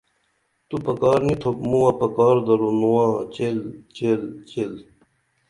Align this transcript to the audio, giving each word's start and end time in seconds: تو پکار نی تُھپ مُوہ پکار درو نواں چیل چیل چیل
تو 0.67 0.75
پکار 0.85 1.19
نی 1.27 1.35
تُھپ 1.41 1.57
مُوہ 1.69 1.91
پکار 1.99 2.35
درو 2.45 2.69
نواں 2.79 3.11
چیل 3.33 3.57
چیل 3.95 4.21
چیل 4.49 4.73